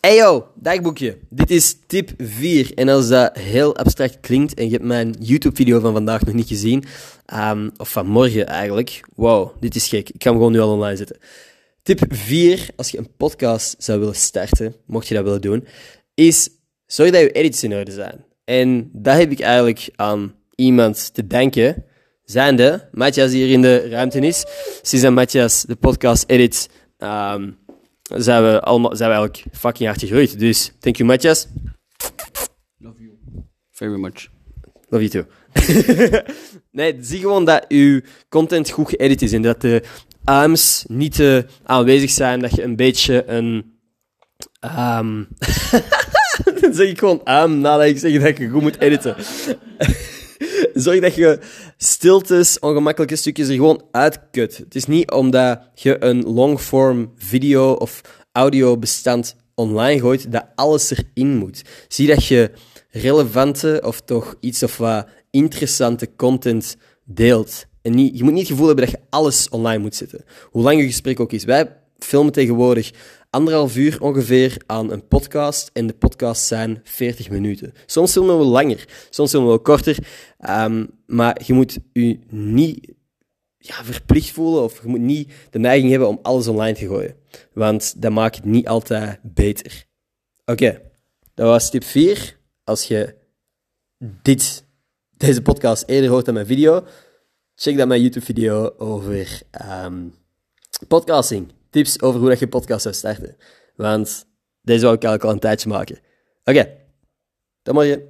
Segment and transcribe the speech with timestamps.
[0.00, 1.18] Hey yo, dagboekje.
[1.28, 2.74] Dit is tip 4.
[2.74, 6.48] En als dat heel abstract klinkt en je hebt mijn YouTube-video van vandaag nog niet
[6.48, 6.84] gezien,
[7.26, 10.08] ehm, of van morgen eigenlijk, wow, dit is gek.
[10.08, 11.18] Ik ga hem gewoon nu al online zetten.
[11.82, 15.66] Tip 4, als je een podcast zou willen starten, mocht je dat willen doen,
[16.14, 16.50] is
[16.86, 18.24] zorg dat je edits in orde zijn.
[18.44, 21.84] En dat heb ik eigenlijk aan iemand te denken,
[22.24, 24.44] zijnde Matthias hier in de ruimte is.
[24.82, 26.68] Sinds dat Matthias de podcast edit,
[26.98, 27.50] ehm,
[28.16, 30.38] zijn we, allemaal, zijn we eigenlijk fucking hard gegroeid.
[30.38, 31.48] Dus, thank you Matthias.
[32.78, 33.12] Love you.
[33.70, 34.28] Very much.
[34.88, 35.24] Love you too.
[36.70, 39.82] nee, zie gewoon dat uw content goed geëdit is en dat de
[40.24, 43.78] AM's niet te aanwezig zijn, dat je een beetje een...
[44.60, 45.24] ehm
[46.60, 49.16] dan zeg ik gewoon AM nadat ik zeg dat je goed moet editen.
[50.80, 51.38] Zorg dat je
[51.76, 54.56] stiltes, ongemakkelijke stukjes er gewoon uitkut.
[54.56, 58.00] Het is niet omdat je een longform video of
[58.32, 61.62] audiobestand online gooit, dat alles erin moet.
[61.88, 62.50] Zie dat je
[62.90, 67.66] relevante of toch iets of wat interessante content deelt.
[67.82, 70.24] En niet, je moet niet het gevoel hebben dat je alles online moet zetten.
[70.50, 71.44] Hoe lang je gesprek ook is.
[71.44, 72.90] Wij filmen tegenwoordig
[73.30, 75.70] anderhalf uur ongeveer aan een podcast.
[75.72, 77.72] En de podcasts zijn 40 minuten.
[77.86, 79.98] Soms filmen we langer, soms filmen we korter.
[80.38, 82.94] Ehm, maar je moet je niet
[83.58, 87.16] ja, verplicht voelen of je moet niet de neiging hebben om alles online te gooien.
[87.52, 89.84] Want dat maakt het niet altijd beter.
[90.44, 90.80] Oké,
[91.34, 92.38] dat was tip 4.
[92.64, 93.14] Als je
[93.98, 94.64] dit,
[95.16, 96.84] deze podcast eerder hoort dan mijn video,
[97.54, 100.08] check dan mijn YouTube-video over ehm,
[100.88, 101.52] podcasting.
[101.70, 103.36] Tips over hoe dat je podcast zou starten.
[103.76, 104.26] Want
[104.62, 105.98] deze wou ik eigenlijk al een tijdje maken.
[106.44, 106.76] Oké,
[107.62, 108.08] dan morgen.